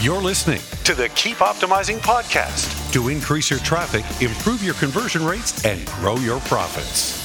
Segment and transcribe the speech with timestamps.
[0.00, 5.62] You're listening to the Keep Optimizing podcast to increase your traffic, improve your conversion rates,
[5.62, 7.20] and grow your profits.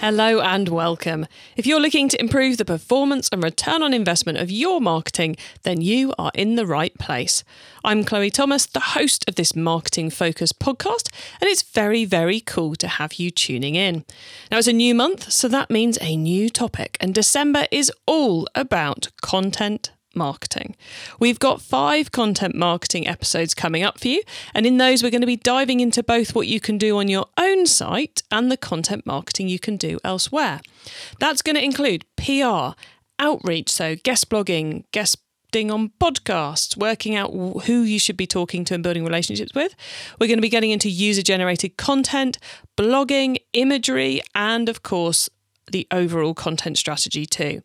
[0.00, 1.24] Hello and welcome.
[1.54, 5.80] If you're looking to improve the performance and return on investment of your marketing, then
[5.80, 7.44] you are in the right place.
[7.84, 12.74] I'm Chloe Thomas, the host of this marketing focused podcast, and it's very, very cool
[12.74, 14.04] to have you tuning in.
[14.50, 18.48] Now, it's a new month, so that means a new topic, and December is all
[18.56, 20.76] about content marketing.
[21.18, 24.22] We've got five content marketing episodes coming up for you,
[24.54, 27.08] and in those, we're going to be diving into both what you can do on
[27.08, 30.60] your own site and the content marketing you can do elsewhere.
[31.18, 32.78] That's going to include PR,
[33.18, 35.16] outreach, so guest blogging, guest
[35.54, 39.74] on podcasts, working out who you should be talking to and building relationships with.
[40.18, 42.38] We're going to be getting into user generated content,
[42.78, 45.28] blogging, imagery, and of course,
[45.70, 47.60] the overall content strategy too.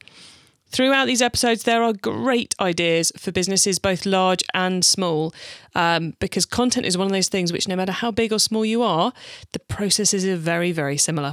[0.69, 5.33] Throughout these episodes, there are great ideas for businesses, both large and small,
[5.75, 8.65] um, because content is one of those things which, no matter how big or small
[8.65, 9.13] you are,
[9.53, 11.31] the processes are very, very similar.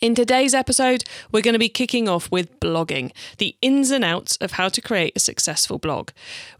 [0.00, 4.36] In today's episode, we're going to be kicking off with blogging, the ins and outs
[4.36, 6.10] of how to create a successful blog.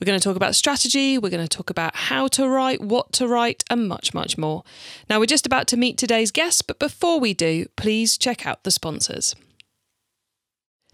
[0.01, 3.13] We're going to talk about strategy, we're going to talk about how to write, what
[3.15, 4.63] to write, and much, much more.
[5.11, 8.63] Now, we're just about to meet today's guest, but before we do, please check out
[8.65, 9.35] the sponsors.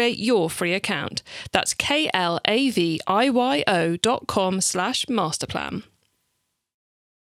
[0.00, 1.22] create your free account.
[1.52, 2.16] That's K-L-A-V-I-Y-O
[3.98, 5.82] dot com slash masterplan.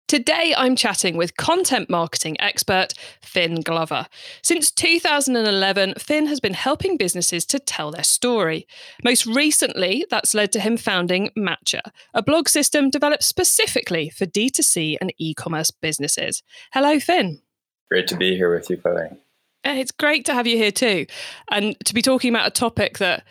[0.08, 4.06] Today, I'm chatting with content marketing expert Finn Glover.
[4.44, 8.68] Since 2011, Finn has been helping businesses to tell their story.
[9.04, 11.82] Most recently, that's led to him founding Matcha,
[12.14, 16.44] a blog system developed specifically for D2C and e commerce businesses.
[16.74, 17.42] Hello, Finn.
[17.90, 19.18] Great to be here with you, Chloe.
[19.64, 21.06] Eh, it's great to have you here too,
[21.52, 23.24] and to be talking about a topic that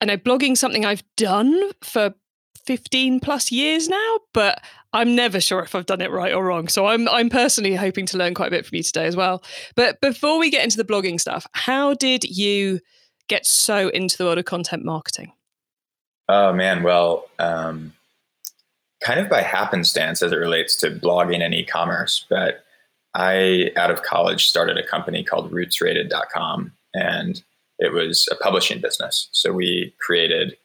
[0.00, 2.14] I know blogging something I've done for
[2.66, 4.62] 15 plus years now, but
[4.92, 6.68] I'm never sure if I've done it right or wrong.
[6.68, 9.42] So I'm I'm personally hoping to learn quite a bit from you today as well.
[9.74, 12.80] But before we get into the blogging stuff, how did you
[13.28, 15.32] get so into the world of content marketing?
[16.28, 17.94] Oh man, well, um,
[19.02, 22.64] kind of by happenstance as it relates to blogging and e-commerce, but
[23.14, 27.42] I, out of college, started a company called rootsrated.com, and
[27.78, 29.28] it was a publishing business.
[29.32, 30.56] So we created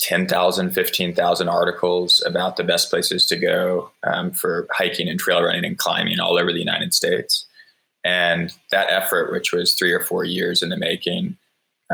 [0.00, 5.64] 10,000, 15,000 articles about the best places to go um, for hiking and trail running
[5.64, 7.46] and climbing all over the United States.
[8.04, 11.36] And that effort, which was three or four years in the making,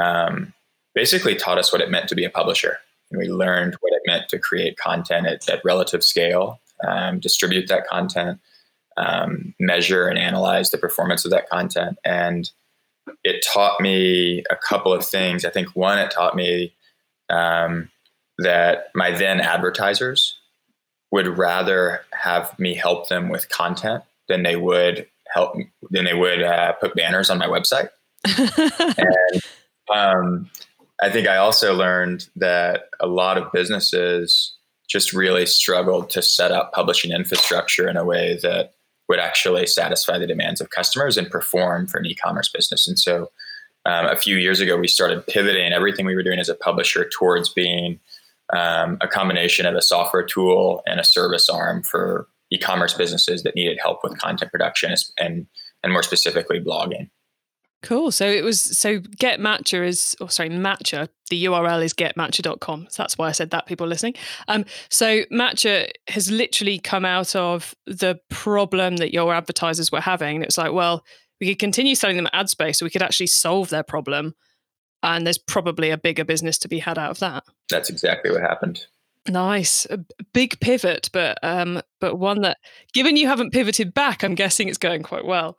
[0.01, 0.55] um,
[0.95, 2.79] basically taught us what it meant to be a publisher.
[3.11, 7.69] And we learned what it meant to create content at, at relative scale, um, distribute
[7.69, 8.41] that content,
[8.99, 11.99] um, measure and analyze the performance of that content.
[12.05, 12.51] And
[13.25, 15.45] it taught me a couple of things.
[15.45, 16.75] I think one, it taught me
[17.31, 17.91] um,
[18.39, 20.39] that my then advertisers
[21.11, 25.57] would rather have me help them with content than they would help
[25.91, 27.89] than they would uh, put banners on my website.
[28.99, 29.43] and
[29.95, 30.51] um,
[31.01, 34.55] I think I also learned that a lot of businesses
[34.89, 38.75] just really struggled to set up publishing infrastructure in a way that
[39.09, 42.87] would actually satisfy the demands of customers and perform for an e-commerce business.
[42.87, 43.31] And so,
[43.87, 47.09] um, a few years ago, we started pivoting everything we were doing as a publisher
[47.09, 47.99] towards being
[48.53, 53.55] um, a combination of a software tool and a service arm for e-commerce businesses that
[53.55, 55.47] needed help with content production and
[55.83, 57.09] and more specifically blogging.
[57.83, 58.11] Cool.
[58.11, 62.89] So it was so Get Matcha is oh sorry, Matcha, the URL is getmatcha.com.
[62.91, 64.15] So that's why I said that people listening.
[64.49, 70.37] Um so Matcha has literally come out of the problem that your advertisers were having.
[70.37, 71.05] And it's like, well,
[71.41, 74.35] we could continue selling them ad space so we could actually solve their problem.
[75.05, 77.45] And there's probably a bigger business to be had out of that.
[77.71, 78.87] That's exactly what happened.
[79.29, 80.01] Nice, a
[80.33, 82.57] big pivot, but um, but one that,
[82.95, 85.59] given you haven't pivoted back, I'm guessing it's going quite well.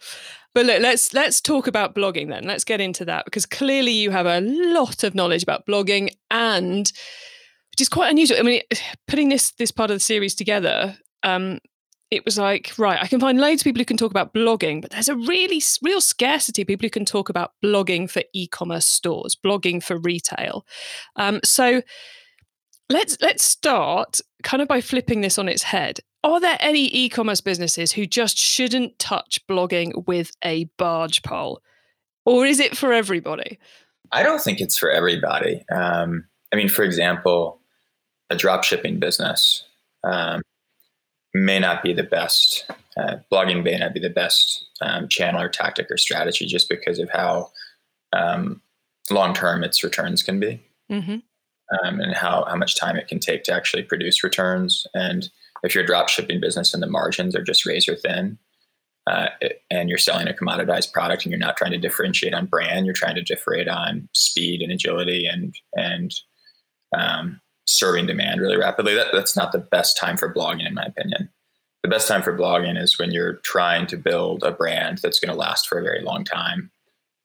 [0.59, 2.43] But look, let's let's talk about blogging then.
[2.43, 6.91] Let's get into that because clearly you have a lot of knowledge about blogging and
[7.71, 8.37] which is quite unusual.
[8.37, 8.61] I mean,
[9.07, 11.59] putting this this part of the series together, um,
[12.11, 14.81] it was like, right, I can find loads of people who can talk about blogging,
[14.81, 18.85] but there's a really real scarcity of people who can talk about blogging for e-commerce
[18.85, 20.65] stores, blogging for retail.
[21.15, 21.83] Um, so
[22.89, 25.99] let's let's start kind of by flipping this on its head.
[26.23, 31.61] Are there any e-commerce businesses who just shouldn't touch blogging with a barge pole,
[32.25, 33.59] or is it for everybody?
[34.11, 35.63] I don't think it's for everybody.
[35.71, 37.61] Um, I mean, for example,
[38.29, 39.63] a drop shipping business
[40.03, 40.41] um,
[41.33, 42.69] may not be the best.
[42.97, 46.99] Uh, blogging may not be the best um, channel or tactic or strategy just because
[46.99, 47.49] of how
[48.11, 48.61] um,
[49.09, 50.61] long term its returns can be.
[50.91, 51.17] Mm-hmm
[51.83, 54.87] um, and how, how much time it can take to actually produce returns.
[54.93, 55.29] And
[55.63, 58.37] if you're a drop shipping business and the margins are just razor thin,
[59.09, 59.29] uh,
[59.71, 62.93] and you're selling a commoditized product and you're not trying to differentiate on brand, you're
[62.93, 66.13] trying to differentiate on speed and agility and and
[66.95, 68.95] um, serving demand really rapidly.
[68.95, 71.29] That, that's not the best time for blogging, in my opinion.
[71.83, 75.31] The best time for blogging is when you're trying to build a brand that's going
[75.31, 76.71] to last for a very long time,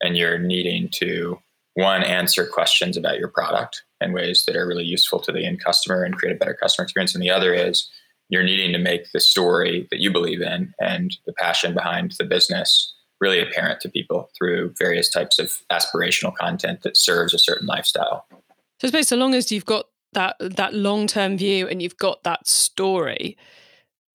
[0.01, 1.39] and you're needing to
[1.75, 5.63] one answer questions about your product in ways that are really useful to the end
[5.63, 7.89] customer and create a better customer experience and the other is
[8.29, 12.25] you're needing to make the story that you believe in and the passion behind the
[12.25, 17.67] business really apparent to people through various types of aspirational content that serves a certain
[17.67, 18.39] lifestyle so
[18.85, 22.47] I suppose so long as you've got that that long-term view and you've got that
[22.47, 23.37] story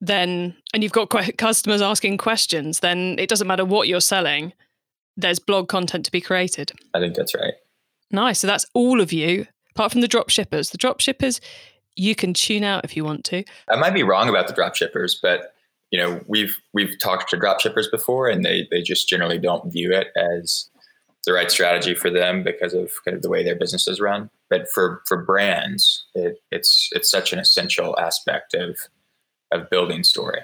[0.01, 4.53] then and you've got customers asking questions then it doesn't matter what you're selling
[5.19, 6.71] there's blog content to be created.
[6.93, 7.53] I think that's right.
[8.11, 8.39] Nice.
[8.39, 10.69] So that's all of you, apart from the drop shippers.
[10.69, 11.41] The drop shippers,
[11.95, 13.43] you can tune out if you want to.
[13.69, 15.53] I might be wrong about the drop shippers, but
[15.91, 19.71] you know, we've we've talked to drop shippers before and they they just generally don't
[19.71, 20.69] view it as
[21.25, 24.29] the right strategy for them because of kind of the way their businesses run.
[24.49, 28.77] But for for brands, it, it's it's such an essential aspect of
[29.51, 30.41] of building story.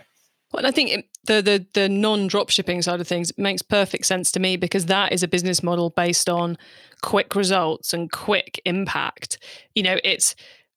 [0.56, 4.32] Well, I think the the the non drop shipping side of things makes perfect sense
[4.32, 6.58] to me because that is a business model based on
[7.02, 9.38] quick results and quick impact.
[9.74, 10.34] You know, it's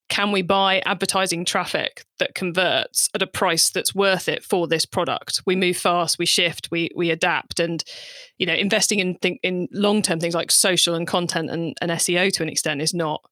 [0.08, 4.84] can we buy advertising traffic that converts at a price that's worth it for this
[4.84, 5.42] product?
[5.46, 7.84] We move fast, we shift, we we adapt, and
[8.36, 9.14] you know, investing in
[9.44, 12.94] in long term things like social and content and, and SEO to an extent is
[12.94, 13.22] not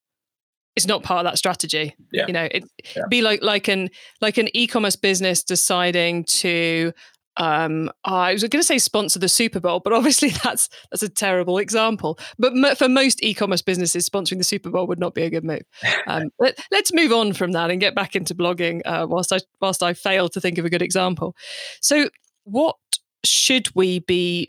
[0.77, 1.97] it's not part of that strategy.
[2.13, 2.27] Yeah.
[2.27, 2.65] You know, it
[2.95, 3.03] yeah.
[3.09, 3.89] be like like an
[4.21, 6.93] like an e-commerce business deciding to
[7.39, 11.09] um I was going to say sponsor the Super Bowl, but obviously that's that's a
[11.09, 12.19] terrible example.
[12.39, 15.63] But for most e-commerce businesses, sponsoring the Super Bowl would not be a good move.
[16.09, 18.81] Um, let, us move on from that and get back into blogging.
[18.85, 21.35] Uh, whilst I whilst I fail to think of a good example.
[21.81, 22.11] So,
[22.45, 22.77] what
[23.25, 24.49] should we be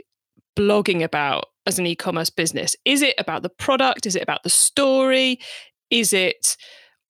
[0.55, 2.75] blogging about as an e-commerce business?
[2.85, 4.05] Is it about the product?
[4.05, 5.39] Is it about the story?
[5.89, 6.57] Is it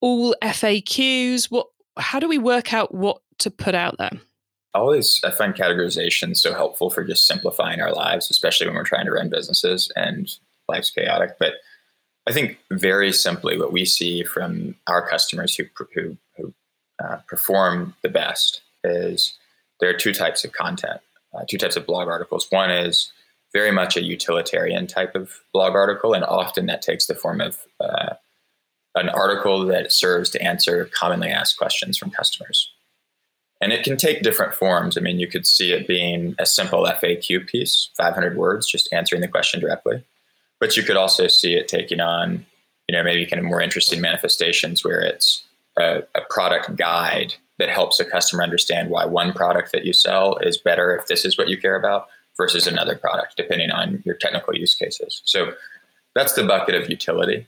[0.02, 1.46] all FAQs?
[1.46, 1.68] What?
[1.98, 4.12] How do we work out what to put out there?
[4.74, 9.06] Always, I find categorization so helpful for just simplifying our lives, especially when we're trying
[9.06, 10.30] to run businesses and
[10.68, 11.38] life's chaotic.
[11.40, 11.54] But
[12.28, 15.64] I think very simply, what we see from our customers who
[15.96, 16.54] who, who
[17.04, 19.34] uh, perform the best is
[19.80, 21.00] there are two types of content,
[21.34, 22.48] uh, two types of blog articles.
[22.50, 23.12] One is
[23.54, 27.58] very much a utilitarian type of blog article, and often that takes the form of
[27.80, 28.14] uh,
[28.98, 32.72] an article that serves to answer commonly asked questions from customers.
[33.60, 34.98] And it can take different forms.
[34.98, 39.22] I mean, you could see it being a simple FAQ piece, 500 words, just answering
[39.22, 40.04] the question directly.
[40.60, 42.46] But you could also see it taking on,
[42.88, 45.44] you know, maybe kind of more interesting manifestations where it's
[45.78, 50.38] a, a product guide that helps a customer understand why one product that you sell
[50.38, 54.16] is better if this is what you care about versus another product, depending on your
[54.16, 55.22] technical use cases.
[55.26, 55.54] So
[56.14, 57.48] that's the bucket of utility.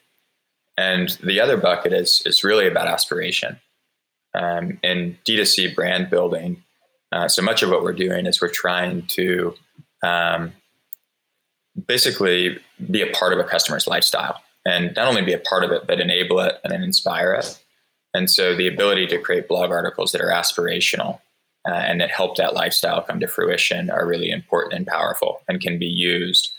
[0.79, 3.59] And the other bucket is is really about aspiration.
[4.33, 6.63] Um, in D2C brand building,
[7.11, 9.55] uh, so much of what we're doing is we're trying to
[10.05, 10.53] um,
[11.85, 12.59] basically
[12.89, 15.85] be a part of a customer's lifestyle and not only be a part of it,
[15.85, 17.61] but enable it and inspire it.
[18.13, 21.19] And so the ability to create blog articles that are aspirational
[21.67, 25.59] uh, and that help that lifestyle come to fruition are really important and powerful and
[25.59, 26.51] can be used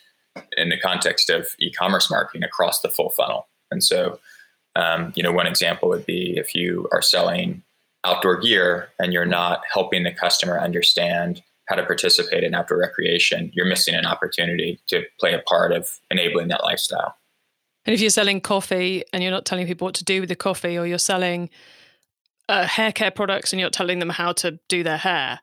[0.59, 3.47] in the context of e-commerce marketing across the full funnel.
[3.71, 4.19] And so,
[4.77, 7.62] um, you know, one example would be if you are selling
[8.05, 13.50] outdoor gear and you're not helping the customer understand how to participate in outdoor recreation,
[13.55, 17.15] you're missing an opportunity to play a part of enabling that lifestyle.
[17.87, 20.37] And if you're selling coffee and you're not telling people what to do with the
[20.37, 21.49] coffee, or you're selling
[22.49, 25.41] uh, hair care products and you're not telling them how to do their hair,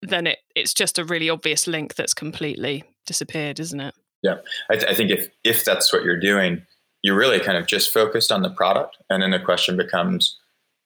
[0.00, 3.94] then it, it's just a really obvious link that's completely disappeared, isn't it?
[4.22, 4.36] Yeah,
[4.70, 6.64] I, th- I think if if that's what you're doing,
[7.04, 10.38] you're really kind of just focused on the product and then the question becomes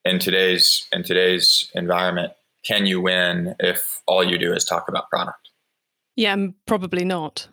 [0.05, 2.33] in today's in today's environment
[2.67, 5.49] can you win if all you do is talk about product
[6.17, 7.49] yeah probably not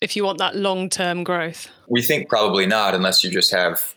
[0.00, 3.94] if you want that long-term growth we think probably not unless you just have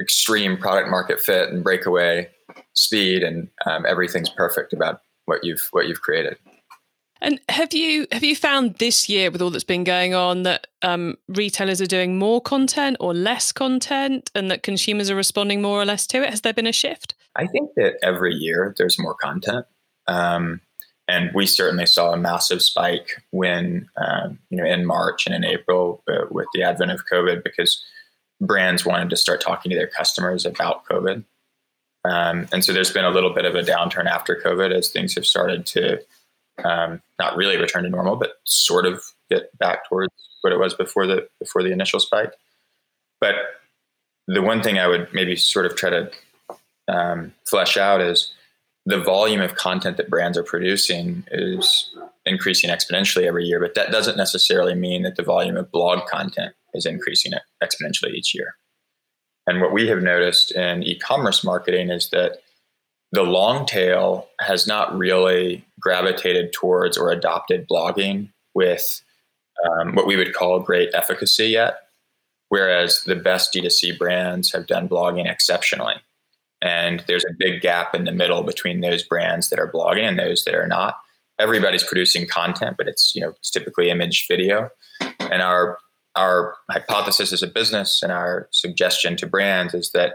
[0.00, 2.28] extreme product market fit and breakaway
[2.74, 6.36] speed, and um, everything's perfect about what you've what you've created.
[7.24, 10.66] And have you have you found this year with all that's been going on that
[10.82, 15.80] um, retailers are doing more content or less content, and that consumers are responding more
[15.80, 16.28] or less to it?
[16.28, 17.14] Has there been a shift?
[17.34, 19.64] I think that every year there's more content,
[20.06, 20.60] um,
[21.08, 25.44] and we certainly saw a massive spike when um, you know in March and in
[25.44, 27.82] April uh, with the advent of COVID because
[28.38, 31.24] brands wanted to start talking to their customers about COVID.
[32.04, 35.14] Um, and so there's been a little bit of a downturn after COVID as things
[35.14, 36.02] have started to
[36.62, 40.74] um, not really return to normal, but sort of get back towards what it was
[40.74, 42.32] before the before the initial spike.
[43.20, 43.34] But
[44.26, 46.10] the one thing I would maybe sort of try to
[46.88, 48.32] um, flesh out is
[48.86, 51.94] the volume of content that brands are producing is
[52.26, 56.54] increasing exponentially every year, but that doesn't necessarily mean that the volume of blog content
[56.74, 57.32] is increasing
[57.62, 58.56] exponentially each year.
[59.46, 62.38] And what we have noticed in e-commerce marketing is that
[63.14, 69.02] the long tail has not really gravitated towards or adopted blogging with
[69.64, 71.76] um, what we would call great efficacy yet,
[72.48, 75.94] whereas the best D2C brands have done blogging exceptionally.
[76.60, 80.18] And there's a big gap in the middle between those brands that are blogging and
[80.18, 80.98] those that are not.
[81.38, 84.70] Everybody's producing content, but it's you know it's typically image, video,
[85.18, 85.78] and our
[86.16, 90.14] our hypothesis as a business and our suggestion to brands is that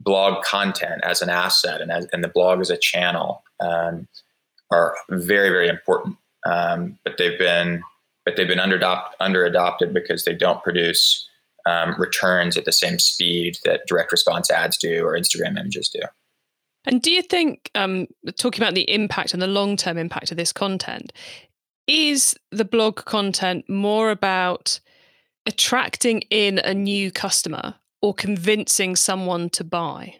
[0.00, 4.08] blog content as an asset and, as, and the blog as a channel um,
[4.70, 6.16] are very very important.
[6.46, 7.82] Um, but they've been
[8.24, 8.80] but they've been under
[9.20, 11.28] under adopted because they don't produce
[11.66, 16.00] um, returns at the same speed that direct response ads do or Instagram images do.
[16.86, 18.06] And do you think, um,
[18.38, 21.12] talking about the impact and the long term impact of this content,
[21.86, 24.80] is the blog content more about
[25.46, 30.16] attracting in a new customer or convincing someone to buy?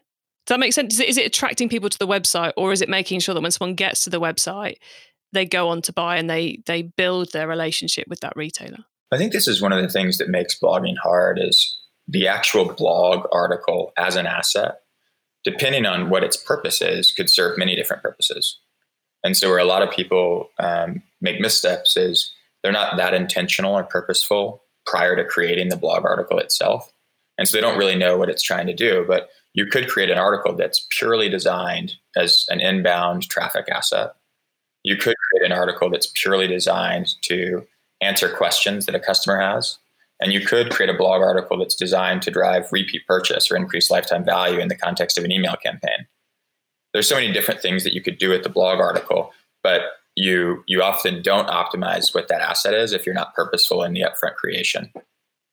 [0.46, 0.94] Does that make sense?
[0.94, 3.40] Is it, is it attracting people to the website, or is it making sure that
[3.40, 4.76] when someone gets to the website,
[5.32, 8.78] they go on to buy and they they build their relationship with that retailer?
[9.12, 12.72] I think this is one of the things that makes blogging hard is the actual
[12.72, 14.80] blog article as an asset,
[15.44, 18.58] depending on what its purpose is, could serve many different purposes.
[19.22, 22.32] And so, where a lot of people um, make missteps is
[22.62, 26.92] they're not that intentional or purposeful prior to creating the blog article itself.
[27.40, 29.02] And so they don't really know what it's trying to do.
[29.09, 34.11] But you could create an article that's purely designed as an inbound traffic asset.
[34.82, 37.66] You could create an article that's purely designed to
[38.02, 39.78] answer questions that a customer has.
[40.20, 43.90] And you could create a blog article that's designed to drive repeat purchase or increase
[43.90, 46.06] lifetime value in the context of an email campaign.
[46.92, 49.32] There's so many different things that you could do with the blog article,
[49.62, 49.80] but
[50.14, 54.02] you you often don't optimize what that asset is if you're not purposeful in the
[54.02, 54.92] upfront creation.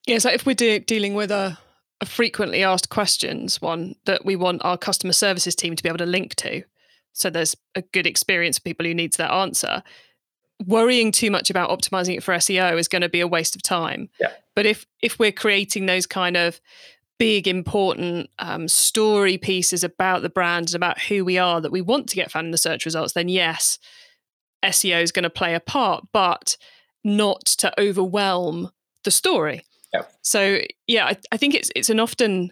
[0.05, 1.57] Yeah, so if we're de- dealing with a
[2.01, 5.97] a frequently asked questions one that we want our customer services team to be able
[5.97, 6.63] to link to.
[7.13, 9.81] So there's a good experience for people who needs that answer.
[10.65, 13.63] Worrying too much about optimizing it for SEO is going to be a waste of
[13.63, 14.09] time.
[14.19, 14.31] Yeah.
[14.55, 16.59] But if if we're creating those kind of
[17.19, 21.81] big important um, story pieces about the brand and about who we are that we
[21.81, 23.79] want to get found in the search results, then yes,
[24.63, 26.57] SEO is going to play a part, but
[27.03, 28.71] not to overwhelm
[29.03, 29.63] the story.
[30.21, 32.51] So yeah, I, I think it's it's an often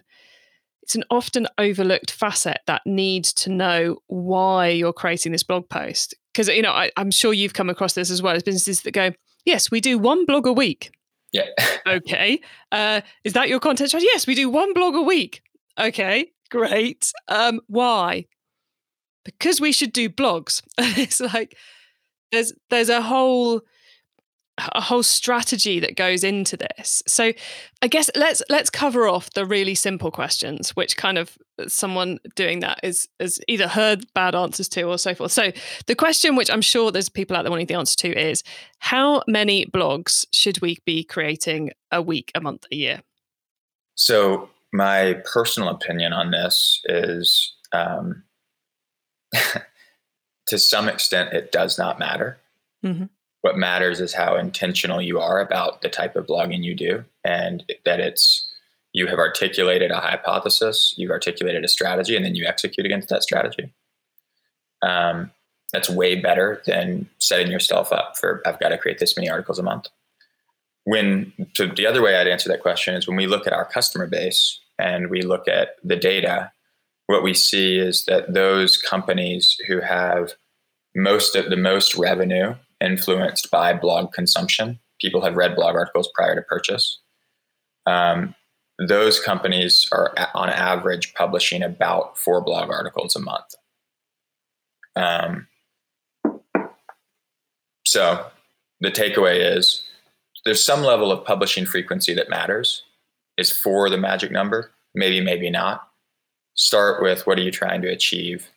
[0.82, 6.14] it's an often overlooked facet that needs to know why you're creating this blog post.
[6.32, 8.92] Because you know, I, I'm sure you've come across this as well as businesses that
[8.92, 9.12] go,
[9.44, 10.92] yes, we do one blog a week.
[11.32, 11.48] Yeah.
[11.86, 12.40] okay.
[12.70, 14.08] Uh, is that your content strategy?
[14.12, 15.42] Yes, we do one blog a week.
[15.78, 17.12] Okay, great.
[17.28, 18.26] Um, why?
[19.24, 20.62] Because we should do blogs.
[20.78, 21.56] it's like
[22.32, 23.62] there's there's a whole
[24.58, 27.02] a whole strategy that goes into this.
[27.06, 27.32] So
[27.82, 31.36] I guess let's let's cover off the really simple questions, which kind of
[31.68, 35.32] someone doing that is has either heard bad answers to or so forth.
[35.32, 35.52] So
[35.86, 38.42] the question, which I'm sure there's people out there wanting the answer to, is
[38.78, 43.02] how many blogs should we be creating a week, a month, a year?
[43.94, 48.22] So my personal opinion on this is, um,
[50.46, 52.38] to some extent, it does not matter.
[52.84, 53.04] Mm-hmm
[53.46, 57.62] what matters is how intentional you are about the type of blogging you do and
[57.84, 58.52] that it's
[58.92, 63.22] you have articulated a hypothesis you've articulated a strategy and then you execute against that
[63.22, 63.72] strategy.
[64.82, 65.30] Um,
[65.72, 69.60] that's way better than setting yourself up for i've got to create this many articles
[69.60, 69.86] a month.
[70.82, 73.64] When so the other way i'd answer that question is when we look at our
[73.64, 76.50] customer base and we look at the data
[77.06, 80.32] what we see is that those companies who have
[80.96, 84.78] most of the most revenue influenced by blog consumption.
[85.00, 87.00] People have read blog articles prior to purchase.
[87.86, 88.34] Um,
[88.78, 93.54] those companies are on average publishing about four blog articles a month.
[94.96, 95.46] Um,
[97.86, 98.26] so
[98.80, 99.82] the takeaway is
[100.44, 102.82] there's some level of publishing frequency that matters.
[103.38, 104.72] Is four the magic number?
[104.94, 105.88] Maybe, maybe not.
[106.54, 108.48] Start with what are you trying to achieve,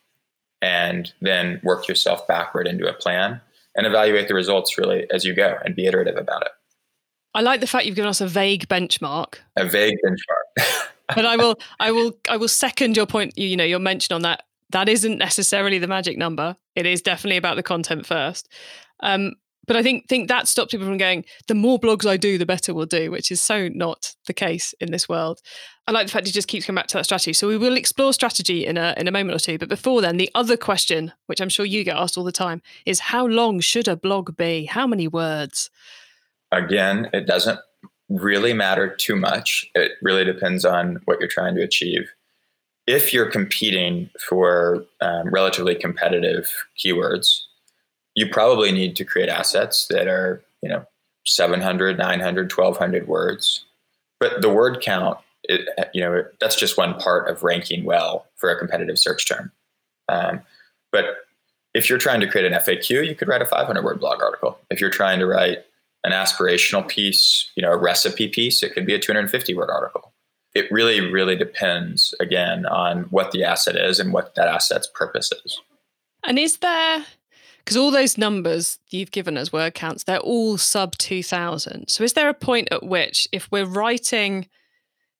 [0.61, 3.41] and then work yourself backward into a plan
[3.75, 6.51] and evaluate the results really as you go and be iterative about it.
[7.33, 9.35] I like the fact you've given us a vague benchmark.
[9.55, 10.87] A vague benchmark.
[11.15, 13.37] but I will, I will, I will second your point.
[13.37, 14.43] You, you know, your mention on that.
[14.71, 16.55] That isn't necessarily the magic number.
[16.75, 18.49] It is definitely about the content first.
[19.01, 19.33] Um,
[19.69, 21.23] but I think think that stops people from going.
[21.47, 24.73] The more blogs I do, the better we'll do, which is so not the case
[24.79, 25.41] in this world.
[25.85, 27.33] I like the fact he just keeps coming back to that strategy.
[27.33, 29.59] So we will explore strategy in a in a moment or two.
[29.59, 32.63] But before then, the other question, which I'm sure you get asked all the time,
[32.87, 34.65] is how long should a blog be?
[34.65, 35.69] How many words?
[36.51, 37.59] Again, it doesn't
[38.09, 39.69] really matter too much.
[39.75, 42.11] It really depends on what you're trying to achieve.
[42.87, 46.51] If you're competing for um, relatively competitive
[46.83, 47.41] keywords,
[48.19, 50.85] you probably need to create assets that are, you know,
[51.25, 53.63] 700, 900, 1200 words.
[54.19, 55.61] But the word count, it,
[55.93, 59.53] you know, that's just one part of ranking well for a competitive search term.
[60.09, 60.41] Um,
[60.91, 61.05] but
[61.73, 64.59] if you're trying to create an FAQ, you could write a 500 word blog article.
[64.69, 65.59] If you're trying to write
[66.03, 70.11] an aspirational piece, you know, a recipe piece, it could be a 250 word article.
[70.55, 75.31] It really, really depends again on what the asset is and what that asset's purpose
[75.45, 75.61] is.
[76.25, 77.05] And is there,
[77.69, 81.87] because all those numbers you've given as word counts, they're all sub 2000.
[81.87, 84.47] So is there a point at which, if we're writing,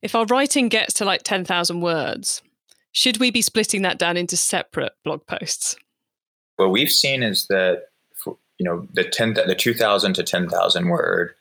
[0.02, 2.42] if our writing gets to like 10,000 words,
[2.92, 5.76] should we be splitting that down into separate blog posts?
[6.56, 7.84] What we've seen is that
[8.26, 11.36] you know the 10 the 2000 to 10,000 word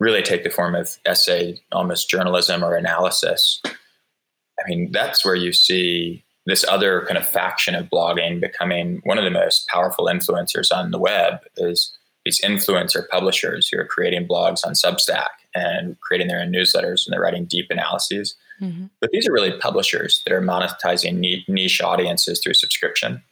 [0.00, 5.52] really take the form of essay almost journalism or analysis i mean that's where you
[5.52, 10.74] see this other kind of faction of blogging becoming one of the most powerful influencers
[10.74, 11.92] on the web is
[12.24, 17.12] these influencer publishers who are creating blogs on substack and creating their own newsletters and
[17.12, 18.86] they're writing deep analyses mm-hmm.
[19.00, 23.22] but these are really publishers that are monetizing niche audiences through subscription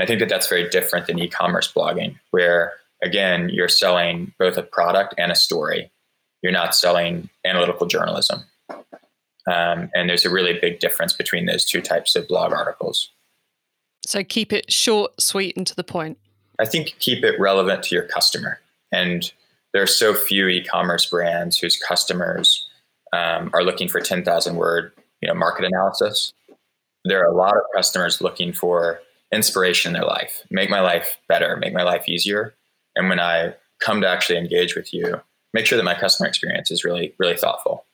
[0.00, 4.62] I think that that's very different than e-commerce blogging, where again you're selling both a
[4.62, 5.90] product and a story.
[6.42, 8.44] You're not selling analytical journalism,
[9.46, 13.10] um, and there's a really big difference between those two types of blog articles.
[14.06, 16.18] So keep it short, sweet, and to the point.
[16.58, 18.60] I think keep it relevant to your customer,
[18.92, 19.32] and
[19.72, 22.68] there are so few e-commerce brands whose customers
[23.12, 26.32] um, are looking for 10,000 word, you know, market analysis.
[27.04, 29.00] There are a lot of customers looking for
[29.32, 32.54] inspiration in their life, make my life better, make my life easier.
[32.96, 35.20] And when I come to actually engage with you,
[35.52, 37.84] make sure that my customer experience is really, really thoughtful.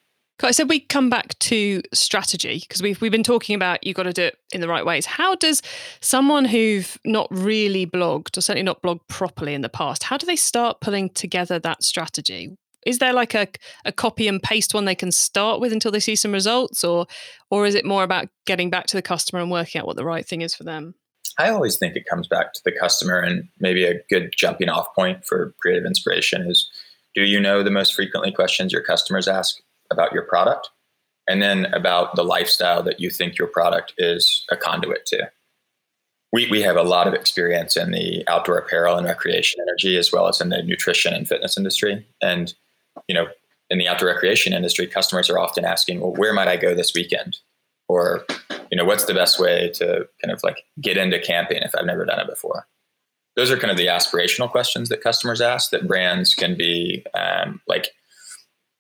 [0.49, 4.05] I said we come back to strategy because we've we've been talking about you've got
[4.05, 5.07] to do it in the right ways.
[5.07, 5.63] How does
[6.01, 10.27] someone who've not really blogged or certainly not blogged properly in the past, how do
[10.27, 12.57] they start pulling together that strategy?
[12.87, 13.47] Is there like a,
[13.85, 17.07] a copy and paste one they can start with until they see some results, or
[17.51, 20.05] or is it more about getting back to the customer and working out what the
[20.05, 20.95] right thing is for them?
[21.39, 24.95] I always think it comes back to the customer, and maybe a good jumping off
[24.95, 26.71] point for creative inspiration is
[27.15, 30.71] do you know the most frequently questions your customers ask about your product?
[31.29, 35.31] And then about the lifestyle that you think your product is a conduit to.
[36.33, 40.13] We, we have a lot of experience in the outdoor apparel and recreation energy, as
[40.13, 42.07] well as in the nutrition and fitness industry.
[42.23, 42.55] And,
[43.09, 43.27] you know,
[43.69, 46.95] in the outdoor recreation industry, customers are often asking, well, where might I go this
[46.95, 47.39] weekend?
[47.89, 48.25] Or
[48.71, 51.85] you know what's the best way to kind of like get into camping if i've
[51.85, 52.67] never done it before
[53.37, 57.61] those are kind of the aspirational questions that customers ask that brands can be um,
[57.69, 57.91] like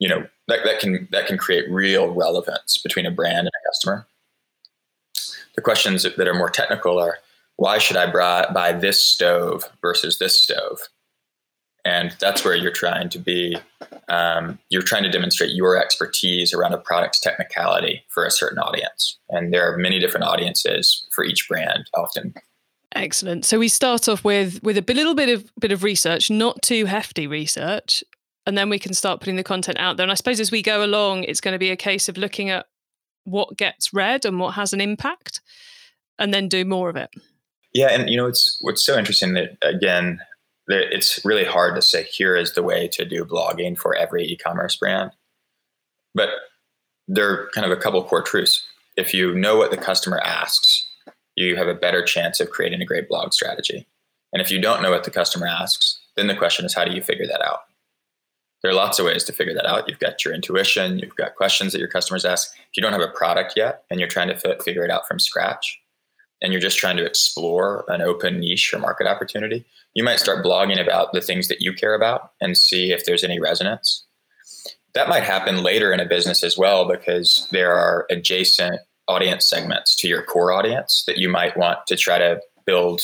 [0.00, 3.68] you know that, that can that can create real relevance between a brand and a
[3.68, 4.06] customer.
[5.54, 7.18] The questions that are more technical are
[7.56, 10.80] why should i buy this stove versus this stove?
[11.84, 13.56] And that's where you're trying to be
[14.08, 19.18] um, you're trying to demonstrate your expertise around a product's technicality for a certain audience.
[19.28, 22.34] And there are many different audiences for each brand often.
[22.94, 23.44] Excellent.
[23.44, 26.86] So we start off with with a little bit of bit of research not too
[26.86, 28.02] hefty research
[28.46, 30.04] and then we can start putting the content out there.
[30.04, 32.50] And i suppose as we go along it's going to be a case of looking
[32.50, 32.66] at
[33.24, 35.40] what gets read and what has an impact
[36.18, 37.10] and then do more of it.
[37.72, 40.20] Yeah and you know it's what's so interesting that again
[40.68, 44.76] it's really hard to say here is the way to do blogging for every e-commerce
[44.76, 45.10] brand.
[46.14, 46.28] But
[47.08, 48.64] there are kind of a couple core truths.
[48.96, 50.86] If you know what the customer asks
[51.36, 53.86] you have a better chance of creating a great blog strategy.
[54.32, 56.92] And if you don't know what the customer asks then the question is how do
[56.92, 57.60] you figure that out
[58.62, 59.88] There are lots of ways to figure that out.
[59.88, 62.52] You've got your intuition, you've got questions that your customers ask.
[62.56, 65.18] If you don't have a product yet and you're trying to figure it out from
[65.18, 65.80] scratch,
[66.42, 70.44] and you're just trying to explore an open niche or market opportunity, you might start
[70.44, 74.04] blogging about the things that you care about and see if there's any resonance.
[74.94, 79.94] That might happen later in a business as well because there are adjacent audience segments
[79.96, 83.02] to your core audience that you might want to try to build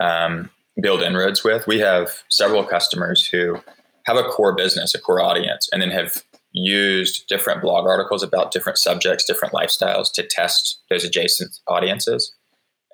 [0.00, 1.66] um, build inroads with.
[1.66, 3.60] We have several customers who
[4.08, 8.52] have a core business, a core audience, and then have used different blog articles about
[8.52, 12.34] different subjects, different lifestyles to test those adjacent audiences,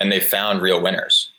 [0.01, 1.31] and they found real winners.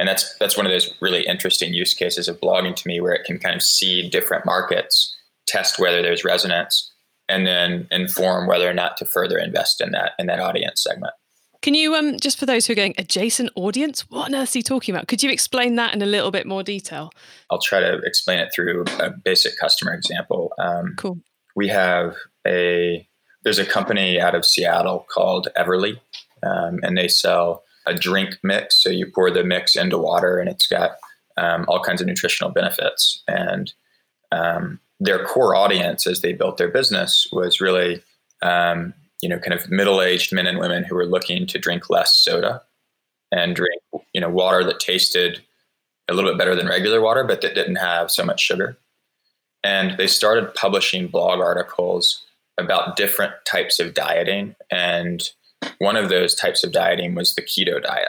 [0.00, 3.12] And that's that's one of those really interesting use cases of blogging to me, where
[3.12, 5.14] it can kind of see different markets,
[5.46, 6.90] test whether there's resonance,
[7.28, 11.14] and then inform whether or not to further invest in that in that audience segment.
[11.62, 14.08] Can you, um, just for those who are going, adjacent audience?
[14.08, 15.08] What on earth are you talking about?
[15.08, 17.10] Could you explain that in a little bit more detail?
[17.50, 20.52] I'll try to explain it through a basic customer example.
[20.58, 21.18] Um, cool.
[21.54, 23.06] We have a
[23.42, 25.98] there's a company out of Seattle called Everly,
[26.42, 28.82] um, and they sell a drink mix.
[28.82, 30.92] So you pour the mix into water, and it's got
[31.36, 33.22] um, all kinds of nutritional benefits.
[33.28, 33.72] And
[34.32, 38.02] um, their core audience, as they built their business, was really
[38.42, 42.16] um, you know, kind of middle-aged men and women who were looking to drink less
[42.16, 42.62] soda
[43.32, 45.40] and drink, you know, water that tasted
[46.08, 48.76] a little bit better than regular water, but that didn't have so much sugar.
[49.62, 52.24] And they started publishing blog articles
[52.58, 54.54] about different types of dieting.
[54.70, 55.28] And
[55.78, 58.08] one of those types of dieting was the keto diet.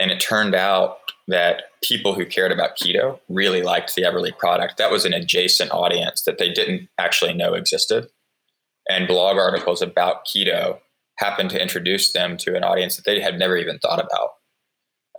[0.00, 4.76] And it turned out that people who cared about keto really liked the Everly product.
[4.76, 8.08] That was an adjacent audience that they didn't actually know existed
[8.88, 10.78] and blog articles about keto
[11.18, 14.30] happen to introduce them to an audience that they had never even thought about.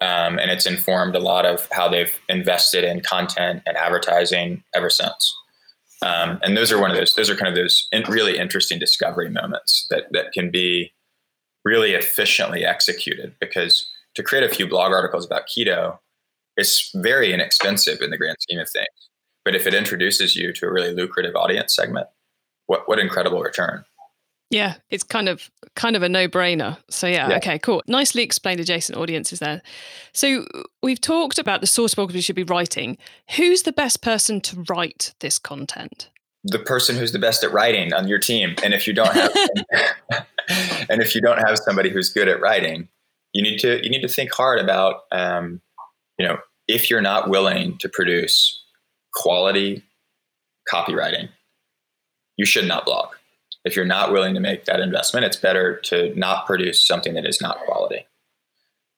[0.02, 4.90] Um, and it's informed a lot of how they've invested in content and advertising ever
[4.90, 5.34] since.
[6.02, 8.78] Um, and those are one of those; those are kind of those in, really interesting
[8.78, 10.94] discovery moments that that can be
[11.64, 13.34] really efficiently executed.
[13.40, 15.98] Because to create a few blog articles about keto
[16.58, 18.88] is very inexpensive in the grand scheme of things.
[19.46, 22.08] But if it introduces you to a really lucrative audience segment,
[22.68, 23.84] what what incredible return.
[24.52, 26.78] Yeah, it's kind of kind of a no-brainer.
[26.90, 27.82] So yeah, yeah, okay, cool.
[27.88, 29.62] Nicely explained adjacent audiences there.
[30.14, 30.46] So
[30.84, 32.98] we've talked about the source blog we should be writing.
[33.36, 36.10] Who's the best person to write this content?
[36.44, 38.56] The person who's the best at writing on your team.
[38.64, 39.32] And if you don't have
[40.90, 42.88] and if you don't have somebody who's good at writing,
[43.34, 45.60] you need to you need to think hard about um,
[46.20, 48.62] you know, if you're not willing to produce
[49.16, 49.84] quality
[50.72, 51.30] copywriting
[52.38, 53.10] you should not blog.
[53.64, 57.26] If you're not willing to make that investment, it's better to not produce something that
[57.26, 58.06] is not quality.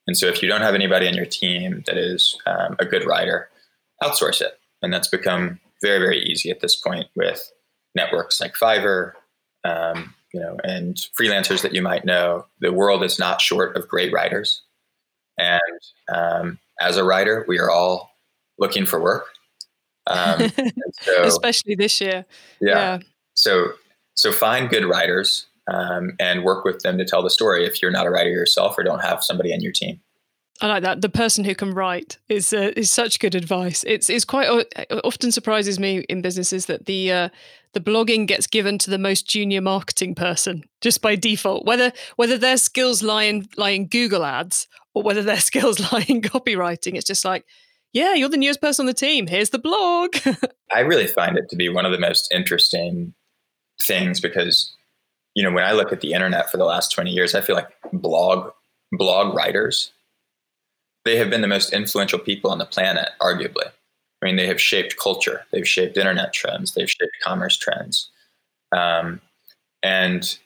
[0.08, 3.06] And so if you don't have anybody on your team that is um, a good
[3.06, 3.50] writer,
[4.04, 4.60] outsource it.
[4.82, 7.52] And that's become very, very easy at this point with
[7.95, 9.13] networks like Fiverr,
[9.63, 12.45] um, you know, and freelancers that you might know.
[12.60, 14.62] The world is not short of great writers.
[15.38, 15.62] And
[16.13, 18.12] um, as a writer, we are all
[18.58, 19.28] looking for work.
[20.08, 20.52] Um,
[21.02, 22.26] so, Especially this year.
[22.62, 22.76] Yeah.
[22.76, 23.00] yeah.
[23.38, 23.73] So
[24.15, 27.91] so find good writers um, and work with them to tell the story if you're
[27.91, 30.02] not a writer yourself or don't have somebody on your team.
[30.60, 31.02] I like that.
[31.02, 33.84] The person who can write is uh, is such good advice.
[33.86, 37.30] It's it's quite uh, often surprises me in businesses that the uh,
[37.73, 41.65] the blogging gets given to the most junior marketing person just by default.
[41.65, 46.06] Whether whether their skills lie in lie in Google Ads or whether their skills lie
[46.08, 47.45] in copywriting, it's just like,
[47.93, 49.28] yeah, you're the newest person on the team.
[49.28, 50.15] Here's the blog.
[50.73, 53.13] I really find it to be one of the most interesting
[53.82, 54.74] things because
[55.36, 57.56] you know when i look at the internet for the last 20 years i feel
[57.56, 58.52] like blog
[58.92, 59.92] blog writers
[61.08, 63.66] they have been the most influential people on the planet arguably.
[64.22, 68.10] I mean they have shaped culture they've shaped internet trends they've shaped commerce trends.
[68.76, 69.22] Um,
[69.82, 70.38] and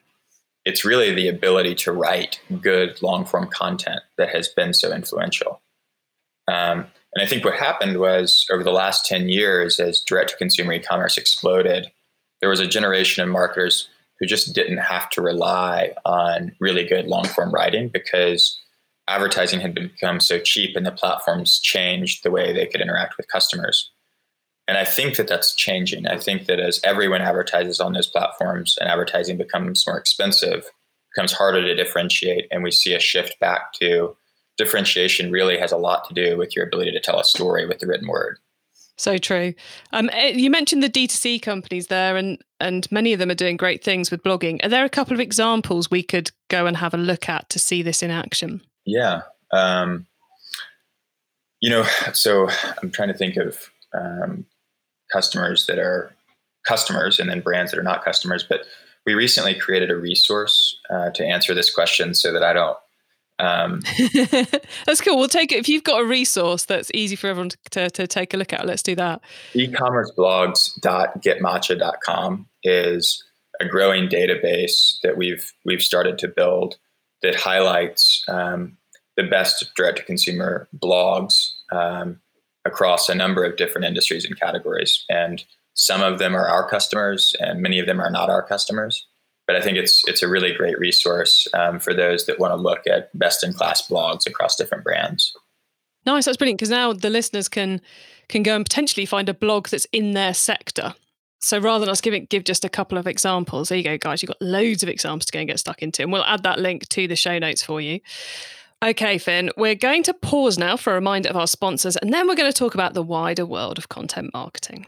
[0.64, 5.62] it's really the ability to write good long form content that has been so influential.
[6.48, 10.38] Um, and i think what happened was over the last 10 years as direct to
[10.38, 11.92] consumer e-commerce exploded
[12.42, 13.88] there was a generation of marketers
[14.20, 18.60] who just didn't have to rely on really good long form writing because
[19.08, 23.28] advertising had become so cheap and the platforms changed the way they could interact with
[23.28, 23.92] customers.
[24.68, 26.08] And I think that that's changing.
[26.08, 30.66] I think that as everyone advertises on those platforms and advertising becomes more expensive,
[31.14, 34.16] becomes harder to differentiate, and we see a shift back to
[34.58, 37.80] differentiation really has a lot to do with your ability to tell a story with
[37.80, 38.38] the written word.
[39.02, 39.56] So true.
[39.94, 43.58] Um, eh, you mentioned the D2C companies there, and and many of them are doing
[43.58, 44.64] great things with blogging.
[44.64, 47.58] Are there a couple of examples we could go and have a look at to
[47.58, 48.62] see this in action?
[48.86, 49.22] Yeah.
[49.52, 50.06] Um,
[51.62, 51.84] you know,
[52.14, 52.48] so
[52.84, 54.46] I'm trying to think of um,
[55.12, 56.14] customers that are
[56.68, 58.46] customers and then brands that are not customers.
[58.48, 58.68] But
[59.08, 62.78] we recently created a resource uh, to answer this question so that I don't.
[63.42, 63.82] Um,
[64.86, 65.18] that's cool.
[65.18, 65.58] We'll take it.
[65.58, 68.66] If you've got a resource that's easy for everyone to, to take a look at,
[68.66, 69.22] let's do that.
[69.56, 73.24] E-commerceblogs.getmatcha.com is
[73.60, 76.78] a growing database that we've we've started to build
[77.22, 78.78] that highlights um,
[79.18, 82.20] the best direct to consumer blogs um,
[82.66, 85.04] across a number of different industries and categories.
[85.10, 89.08] And some of them are our customers, and many of them are not our customers.
[89.52, 92.56] But I think it's it's a really great resource um, for those that want to
[92.56, 95.36] look at best in class blogs across different brands.
[96.06, 97.82] Nice, that's brilliant because now the listeners can
[98.30, 100.96] can go and potentially find a blog that's in their sector.
[101.40, 104.22] So rather than us giving give just a couple of examples, there you go, guys.
[104.22, 106.60] You've got loads of examples to go and get stuck into, and we'll add that
[106.60, 108.00] link to the show notes for you.
[108.82, 112.26] Okay, Finn, we're going to pause now for a reminder of our sponsors, and then
[112.26, 114.88] we're going to talk about the wider world of content marketing.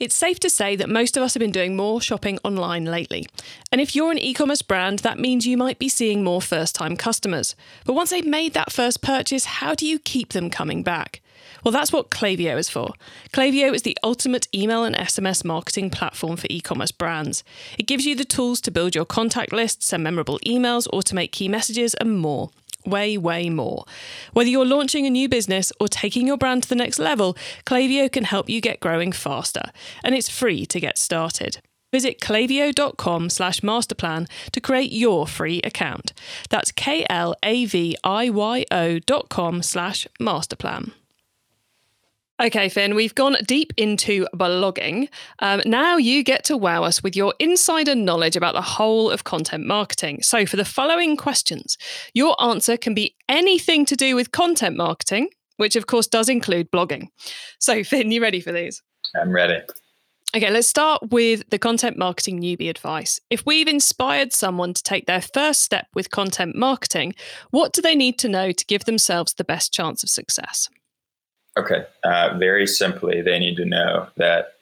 [0.00, 3.26] It's safe to say that most of us have been doing more shopping online lately.
[3.72, 6.76] And if you're an e commerce brand, that means you might be seeing more first
[6.76, 7.56] time customers.
[7.84, 11.20] But once they've made that first purchase, how do you keep them coming back?
[11.64, 12.92] Well, that's what Klaviyo is for.
[13.32, 17.42] Klaviyo is the ultimate email and SMS marketing platform for e commerce brands.
[17.76, 21.48] It gives you the tools to build your contact list, send memorable emails, automate key
[21.48, 22.50] messages, and more
[22.88, 23.84] way, way more.
[24.32, 28.10] Whether you're launching a new business or taking your brand to the next level, Klaviyo
[28.10, 29.70] can help you get growing faster,
[30.02, 31.60] and it's free to get started.
[31.90, 36.12] Visit klaviyo.com slash masterplan to create your free account.
[36.50, 37.38] That's K-L-A-V-I-Y-O
[38.98, 40.92] dot com slash masterplan.
[42.40, 45.08] Okay, Finn, we've gone deep into blogging.
[45.40, 49.24] Um, now you get to wow us with your insider knowledge about the whole of
[49.24, 50.22] content marketing.
[50.22, 51.76] So, for the following questions,
[52.14, 56.70] your answer can be anything to do with content marketing, which of course does include
[56.70, 57.08] blogging.
[57.58, 58.82] So, Finn, you ready for these?
[59.20, 59.60] I'm ready.
[60.36, 63.18] Okay, let's start with the content marketing newbie advice.
[63.30, 67.14] If we've inspired someone to take their first step with content marketing,
[67.50, 70.68] what do they need to know to give themselves the best chance of success?
[71.58, 71.84] Okay.
[72.04, 74.54] Uh, very simply, they need to know that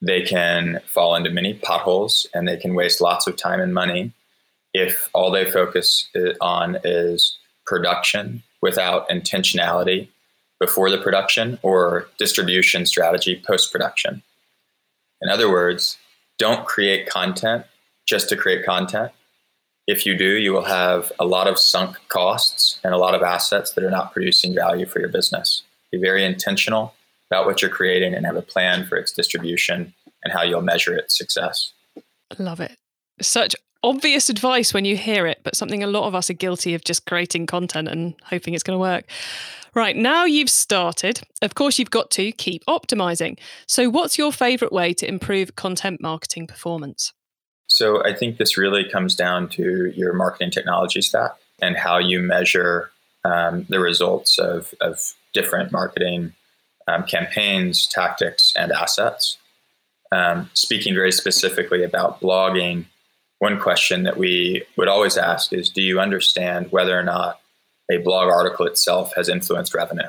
[0.00, 4.12] they can fall into many potholes and they can waste lots of time and money
[4.72, 6.08] if all they focus
[6.40, 10.08] on is production without intentionality
[10.60, 14.22] before the production or distribution strategy post production.
[15.20, 15.98] In other words,
[16.38, 17.64] don't create content
[18.06, 19.10] just to create content.
[19.88, 23.22] If you do, you will have a lot of sunk costs and a lot of
[23.22, 25.64] assets that are not producing value for your business.
[25.92, 26.94] Be very intentional
[27.30, 30.94] about what you're creating and have a plan for its distribution and how you'll measure
[30.94, 31.72] its success.
[32.38, 32.76] Love it.
[33.20, 36.74] Such obvious advice when you hear it, but something a lot of us are guilty
[36.74, 39.04] of just creating content and hoping it's going to work.
[39.74, 41.22] Right, now you've started.
[41.40, 43.38] Of course, you've got to keep optimizing.
[43.66, 47.14] So, what's your favorite way to improve content marketing performance?
[47.68, 52.20] So, I think this really comes down to your marketing technology stack and how you
[52.20, 52.90] measure
[53.24, 56.34] um, the results of, of different marketing
[56.88, 59.38] um, campaigns, tactics, and assets.
[60.10, 62.86] Um, speaking very specifically about blogging,
[63.38, 67.40] one question that we would always ask is Do you understand whether or not
[67.90, 70.08] a blog article itself has influenced revenue?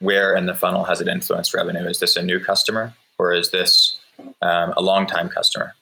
[0.00, 1.86] Where in the funnel has it influenced revenue?
[1.88, 3.98] Is this a new customer or is this
[4.40, 5.74] um, a long-time customer?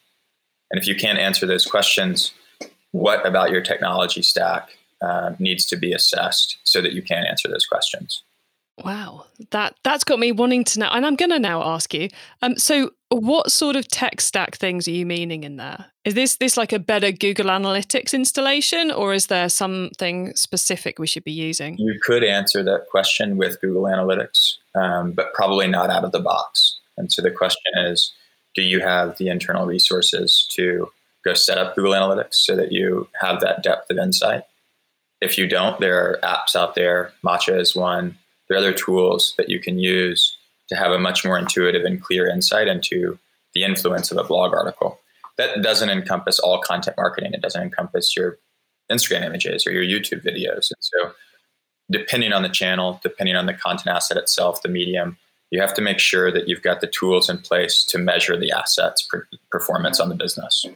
[0.70, 2.33] And if you can't answer those questions,
[2.92, 4.68] what about your technology stack
[5.01, 8.23] uh, needs to be assessed so that you can answer those questions?
[8.85, 12.09] Wow, that that's got me wanting to know, and I'm going to now ask you.
[12.43, 15.87] Um, so what sort of tech stack things are you meaning in there?
[16.05, 21.07] Is this this like a better Google Analytics installation, or is there something specific we
[21.07, 21.77] should be using?
[21.79, 26.21] You could answer that question with Google Analytics, um, but probably not out of the
[26.21, 26.79] box.
[26.97, 28.12] And so the question is,
[28.55, 30.90] do you have the internal resources to
[31.25, 34.45] go set up Google Analytics so that you have that depth of insight?
[35.21, 37.12] If you don't, there are apps out there.
[37.25, 38.16] Matcha is one
[38.51, 40.37] there are other tools that you can use
[40.69, 43.17] to have a much more intuitive and clear insight into
[43.55, 44.99] the influence of a blog article.
[45.39, 47.33] That doesn't encompass all content marketing.
[47.33, 48.39] It doesn't encompass your
[48.91, 50.71] Instagram images or your YouTube videos.
[50.71, 51.13] And so,
[51.91, 55.17] depending on the channel, depending on the content asset itself, the medium,
[55.51, 58.51] you have to make sure that you've got the tools in place to measure the
[58.51, 59.09] assets
[59.51, 60.67] performance on the business.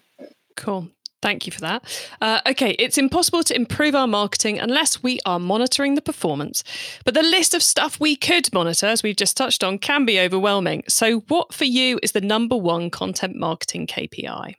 [0.56, 0.88] Cool.
[1.24, 1.82] Thank you for that.
[2.20, 6.62] Uh, okay, it's impossible to improve our marketing unless we are monitoring the performance.
[7.02, 10.20] But the list of stuff we could monitor, as we've just touched on, can be
[10.20, 10.84] overwhelming.
[10.86, 14.56] So, what for you is the number one content marketing KPI?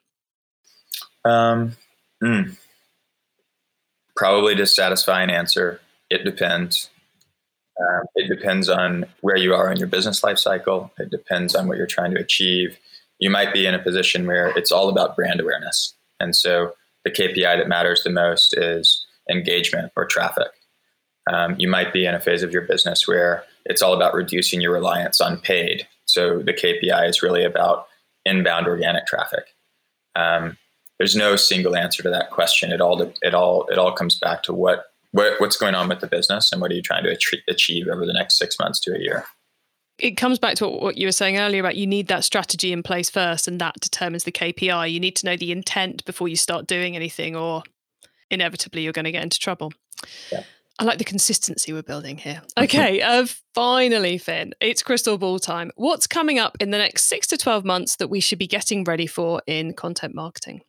[1.24, 1.74] Um,
[2.24, 2.58] mm,
[4.16, 5.80] probably dissatisfying answer.
[6.10, 6.90] It depends.
[7.80, 10.92] Um, it depends on where you are in your business life cycle.
[10.98, 12.80] It depends on what you're trying to achieve.
[13.20, 15.94] You might be in a position where it's all about brand awareness.
[16.20, 16.74] And so
[17.04, 20.48] the KPI that matters the most is engagement or traffic.
[21.32, 24.62] Um, you might be in a phase of your business where it's all about reducing
[24.62, 25.88] your reliance on paid.
[26.06, 27.88] So the KPI is really about
[28.26, 29.46] inbound organic traffic.
[30.16, 30.58] Um,
[30.98, 32.72] there's no single answer to that question.
[32.72, 36.00] It all it all it all comes back to what, what what's going on with
[36.00, 37.18] the business and what are you trying to
[37.50, 39.26] achieve over the next six months to a year.
[39.98, 42.84] It comes back to what you were saying earlier about you need that strategy in
[42.84, 44.92] place first, and that determines the KPI.
[44.92, 47.64] You need to know the intent before you start doing anything, or
[48.30, 49.72] inevitably you're going to get into trouble.
[50.32, 50.44] Yeah.
[50.78, 52.42] I like the consistency we're building here.
[52.58, 55.72] Okay, uh, finally, Finn, it's crystal ball time.
[55.76, 58.84] What's coming up in the next six to 12 months that we should be getting
[58.84, 60.62] ready for in content marketing?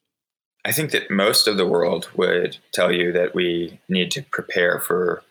[0.65, 4.79] I think that most of the world would tell you that we need to prepare
[4.79, 5.25] for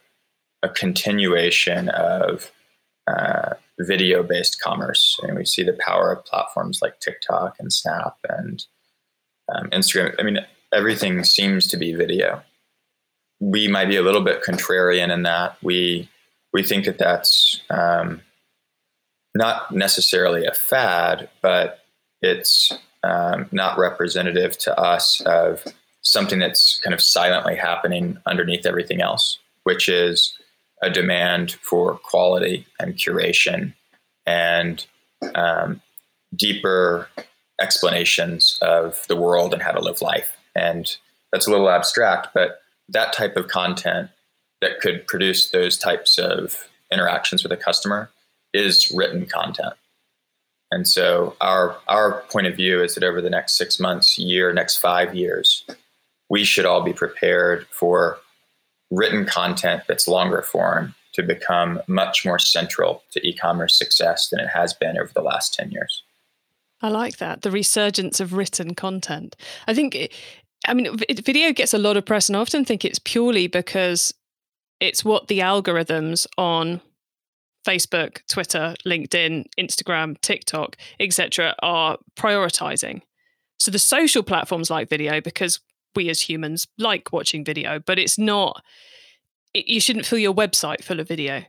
[0.61, 2.51] a continuation of
[3.07, 5.19] uh, video based commerce.
[5.23, 8.65] And we see the power of platforms like TikTok and Snap and
[9.53, 10.15] um, Instagram.
[10.19, 10.39] I mean,
[10.73, 12.41] everything seems to be video
[13.39, 16.09] we might be a little bit contrarian in that we
[16.53, 18.21] we think that that's um,
[19.35, 21.79] not necessarily a fad, but
[22.21, 22.71] it's
[23.03, 25.65] um, not representative to us of
[26.01, 30.37] something that's kind of silently happening underneath everything else, which is
[30.81, 33.73] a demand for quality and curation
[34.25, 34.85] and
[35.35, 35.81] um,
[36.35, 37.07] deeper
[37.61, 40.35] explanations of the world and how to live life.
[40.55, 40.95] And
[41.31, 42.59] that's a little abstract, but
[42.89, 44.09] that type of content
[44.61, 48.09] that could produce those types of interactions with a customer
[48.53, 49.73] is written content.
[50.71, 54.51] And so our our point of view is that over the next six months, year,
[54.51, 55.63] next five years,
[56.29, 58.17] we should all be prepared for
[58.91, 64.49] written content that's longer form to become much more central to e-commerce success than it
[64.49, 66.03] has been over the last 10 years.
[66.81, 67.41] I like that.
[67.41, 69.35] The resurgence of written content.
[69.65, 70.11] I think
[70.67, 74.13] I mean, video gets a lot of press, and I often think it's purely because
[74.79, 76.81] it's what the algorithms on
[77.65, 83.01] Facebook, Twitter, LinkedIn, Instagram, TikTok, etc., are prioritizing.
[83.57, 85.59] So the social platforms like video because
[85.95, 88.63] we as humans like watching video, but it's not.
[89.53, 91.43] It, you shouldn't fill your website full of video.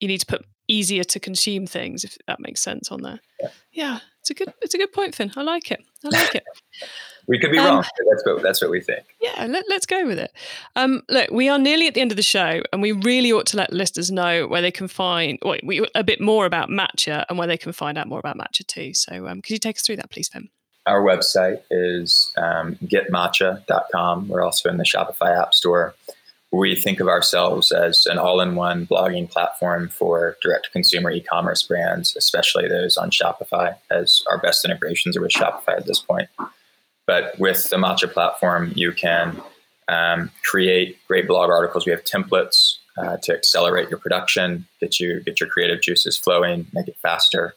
[0.00, 3.20] You need to put easier to consume things, if that makes sense, on there.
[3.40, 4.52] Yeah, yeah it's a good.
[4.62, 5.32] It's a good point, Finn.
[5.36, 5.80] I like it.
[6.04, 6.44] I like it.
[7.30, 7.84] We could be um, wrong.
[8.10, 9.04] That's what that's what we think.
[9.20, 10.32] Yeah, let, us go with it.
[10.74, 13.46] Um, look, we are nearly at the end of the show, and we really ought
[13.46, 17.24] to let listeners know where they can find well, we, a bit more about Matcha
[17.28, 18.94] and where they can find out more about Matcha too.
[18.94, 20.48] So, um, could you take us through that, please, Finn?
[20.90, 24.26] Our website is um, getmatcha.com.
[24.26, 25.94] We're also in the Shopify App Store.
[26.50, 32.96] We think of ourselves as an all-in-one blogging platform for direct-to-consumer e-commerce brands, especially those
[32.96, 36.28] on Shopify, as our best integrations are with Shopify at this point.
[37.06, 39.40] But with the Matcha platform, you can
[39.86, 41.86] um, create great blog articles.
[41.86, 46.66] We have templates uh, to accelerate your production, get you get your creative juices flowing,
[46.72, 47.54] make it faster.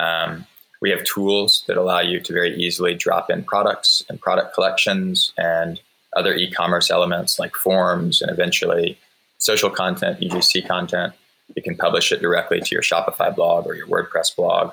[0.00, 0.46] Um,
[0.80, 5.32] we have tools that allow you to very easily drop in products and product collections
[5.38, 5.80] and
[6.16, 8.98] other e-commerce elements like forms and eventually
[9.38, 11.12] social content, UGC content.
[11.54, 14.72] You can publish it directly to your Shopify blog or your WordPress blog.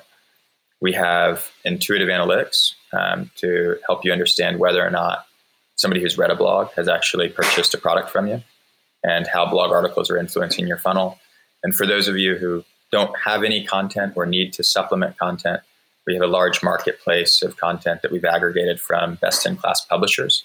[0.80, 5.26] We have intuitive analytics um, to help you understand whether or not
[5.76, 8.42] somebody who's read a blog has actually purchased a product from you
[9.02, 11.18] and how blog articles are influencing your funnel.
[11.62, 15.60] And for those of you who don't have any content or need to supplement content,
[16.06, 20.44] we have a large marketplace of content that we've aggregated from best in class publishers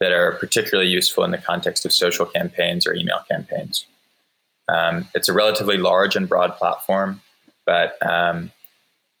[0.00, 3.86] that are particularly useful in the context of social campaigns or email campaigns.
[4.68, 7.20] Um, it's a relatively large and broad platform,
[7.66, 8.50] but um,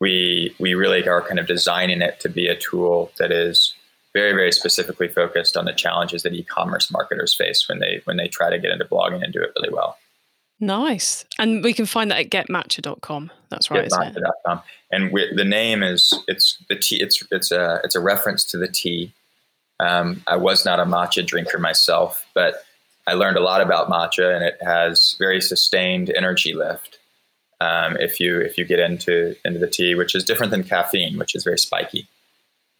[0.00, 3.74] we we really are kind of designing it to be a tool that is
[4.12, 8.28] very very specifically focused on the challenges that e-commerce marketers face when they when they
[8.28, 9.96] try to get into blogging and do it really well.
[10.62, 11.24] Nice.
[11.40, 13.32] And we can find that at getmatcha.com.
[13.50, 13.90] That's right.
[13.90, 14.62] Getmatcha.com.
[14.92, 18.68] And the name is it's the tea it's it's a it's a reference to the
[18.68, 19.12] tea.
[19.80, 22.62] Um, I was not a matcha drinker myself, but
[23.08, 27.00] I learned a lot about matcha and it has very sustained energy lift
[27.60, 31.18] um, if you if you get into into the tea, which is different than caffeine,
[31.18, 32.06] which is very spiky.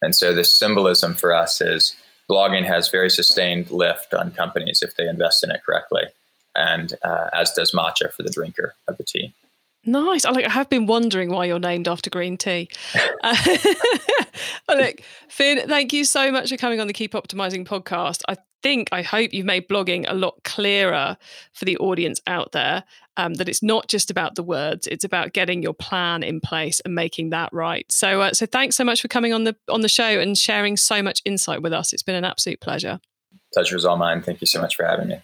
[0.01, 1.97] And so the symbolism for us is
[2.29, 6.03] blogging has very sustained lift on companies if they invest in it correctly,
[6.55, 9.33] and uh, as does matcha for the drinker of the tea.
[9.85, 10.23] Nice.
[10.23, 10.45] I like.
[10.45, 12.69] I have been wondering why you're named after green tea.
[13.21, 13.35] uh,
[14.69, 18.21] look, Finn, thank you so much for coming on the Keep Optimizing podcast.
[18.29, 21.17] I think, I hope you've made blogging a lot clearer
[21.51, 22.83] for the audience out there.
[23.15, 26.79] Um, that it's not just about the words; it's about getting your plan in place
[26.79, 27.85] and making that right.
[27.91, 30.77] So, uh, so thanks so much for coming on the on the show and sharing
[30.77, 31.93] so much insight with us.
[31.93, 32.99] It's been an absolute pleasure.
[33.53, 34.23] Pleasure is all mine.
[34.23, 35.19] Thank you so much for having me.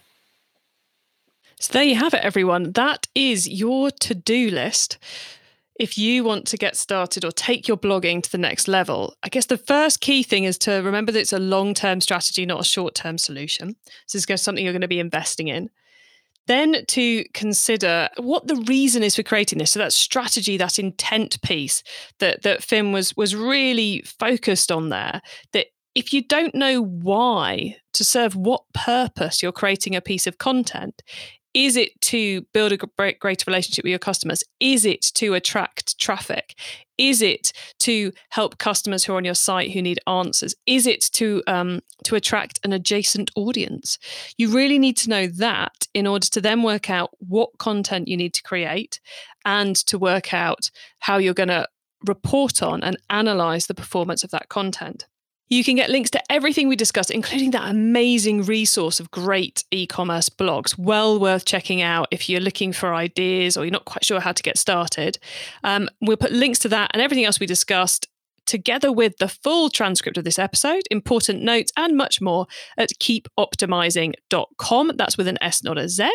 [1.60, 2.72] So there you have it, everyone.
[2.72, 4.96] That is your to do list.
[5.78, 9.28] If you want to get started or take your blogging to the next level, I
[9.28, 12.60] guess the first key thing is to remember that it's a long term strategy, not
[12.60, 13.76] a short term solution.
[14.06, 15.68] So it's something you're going to be investing in.
[16.46, 19.72] Then to consider what the reason is for creating this.
[19.72, 21.82] So that strategy, that intent piece
[22.20, 25.20] that that Finn was was really focused on there.
[25.52, 30.38] That if you don't know why to serve what purpose you're creating a piece of
[30.38, 31.02] content,
[31.54, 34.44] is it to build a greater relationship with your customers?
[34.60, 36.54] Is it to attract traffic?
[36.96, 40.54] Is it to help customers who are on your site who need answers?
[40.66, 43.98] Is it to um, to attract an adjacent audience?
[44.36, 48.16] You really need to know that in order to then work out what content you
[48.16, 49.00] need to create
[49.44, 50.70] and to work out
[51.00, 51.66] how you're going to
[52.06, 55.06] report on and analyze the performance of that content.
[55.50, 59.84] You can get links to everything we discussed, including that amazing resource of great e
[59.84, 60.78] commerce blogs.
[60.78, 64.30] Well worth checking out if you're looking for ideas or you're not quite sure how
[64.30, 65.18] to get started.
[65.64, 68.06] Um, we'll put links to that and everything else we discussed
[68.46, 72.46] together with the full transcript of this episode, important notes, and much more
[72.78, 74.92] at keepoptimizing.com.
[74.96, 76.10] That's with an S, not a Z.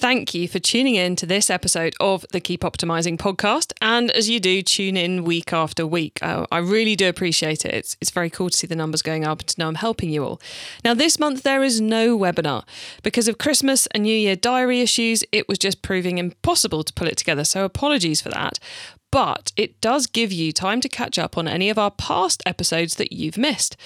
[0.00, 3.72] Thank you for tuning in to this episode of the Keep Optimizing podcast.
[3.80, 6.18] And as you do, tune in week after week.
[6.20, 7.72] I, I really do appreciate it.
[7.72, 10.10] It's, it's very cool to see the numbers going up and to know I'm helping
[10.10, 10.40] you all.
[10.84, 12.64] Now, this month there is no webinar.
[13.04, 17.06] Because of Christmas and New Year diary issues, it was just proving impossible to pull
[17.06, 17.44] it together.
[17.44, 18.58] So apologies for that
[19.14, 22.96] but it does give you time to catch up on any of our past episodes
[22.96, 23.76] that you've missed.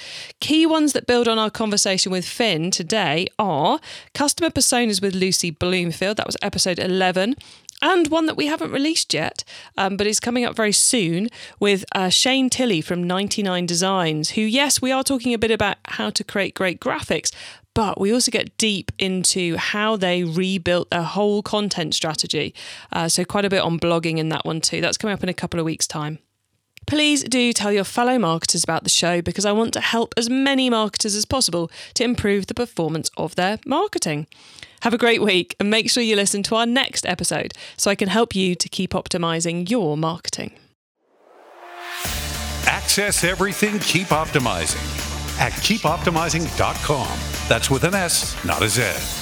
[0.41, 3.79] Key ones that build on our conversation with Finn today are
[4.15, 7.35] Customer Personas with Lucy Bloomfield, that was episode 11
[7.83, 9.45] and one that we haven't released yet,
[9.77, 11.29] um, but is coming up very soon
[11.61, 15.77] with uh, Shane Tilley from 99 Designs, who, yes, we are talking a bit about
[15.85, 17.33] how to create great graphics,
[17.79, 22.53] but we also get deep into how they rebuilt their whole content strategy.
[22.91, 24.81] Uh, so, quite a bit on blogging in that one too.
[24.81, 26.19] That's coming up in a couple of weeks' time.
[26.89, 30.29] Please do tell your fellow marketers about the show because I want to help as
[30.29, 34.27] many marketers as possible to improve the performance of their marketing.
[34.81, 37.95] Have a great week and make sure you listen to our next episode so I
[37.95, 40.51] can help you to keep optimizing your marketing.
[42.67, 45.08] Access everything, keep optimizing
[45.39, 47.19] at keepoptimizing.com.
[47.49, 49.18] That's with an S, not a Z.